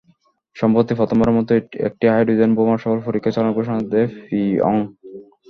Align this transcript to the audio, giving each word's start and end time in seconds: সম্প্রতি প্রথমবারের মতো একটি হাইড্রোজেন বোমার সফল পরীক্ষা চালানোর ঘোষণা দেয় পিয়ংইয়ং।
সম্প্রতি 0.55 0.93
প্রথমবারের 0.99 1.37
মতো 1.37 1.51
একটি 1.87 2.05
হাইড্রোজেন 2.13 2.51
বোমার 2.57 2.81
সফল 2.83 2.99
পরীক্ষা 3.07 3.31
চালানোর 3.33 3.57
ঘোষণা 3.57 3.79
দেয় 3.91 4.07
পিয়ংইয়ং। 4.19 4.75